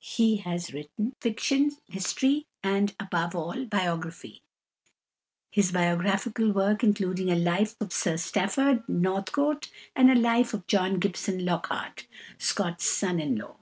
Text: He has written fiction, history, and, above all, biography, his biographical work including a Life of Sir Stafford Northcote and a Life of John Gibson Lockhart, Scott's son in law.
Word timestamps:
He 0.00 0.36
has 0.38 0.72
written 0.72 1.14
fiction, 1.20 1.70
history, 1.86 2.46
and, 2.62 2.94
above 2.98 3.34
all, 3.34 3.66
biography, 3.66 4.40
his 5.50 5.70
biographical 5.70 6.50
work 6.50 6.82
including 6.82 7.30
a 7.30 7.36
Life 7.36 7.76
of 7.78 7.92
Sir 7.92 8.16
Stafford 8.16 8.84
Northcote 8.88 9.70
and 9.94 10.10
a 10.10 10.14
Life 10.14 10.54
of 10.54 10.66
John 10.66 10.98
Gibson 10.98 11.44
Lockhart, 11.44 12.06
Scott's 12.38 12.88
son 12.88 13.20
in 13.20 13.36
law. 13.36 13.56